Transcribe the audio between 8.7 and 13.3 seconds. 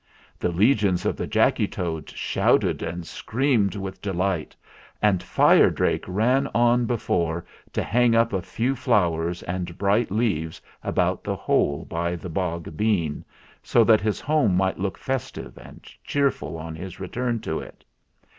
flowers and bright leaves about the hole by the bog bean,